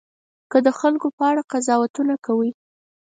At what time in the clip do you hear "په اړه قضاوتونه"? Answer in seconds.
1.17-2.13